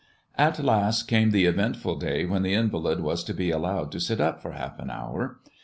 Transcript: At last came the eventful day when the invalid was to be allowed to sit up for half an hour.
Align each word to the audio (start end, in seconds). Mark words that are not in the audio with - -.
At 0.35 0.57
last 0.63 1.03
came 1.03 1.29
the 1.29 1.45
eventful 1.45 1.97
day 1.99 2.25
when 2.25 2.41
the 2.41 2.55
invalid 2.55 3.01
was 3.01 3.23
to 3.25 3.35
be 3.35 3.51
allowed 3.51 3.91
to 3.91 3.99
sit 3.99 4.19
up 4.19 4.41
for 4.41 4.53
half 4.53 4.79
an 4.79 4.89
hour. 4.89 5.39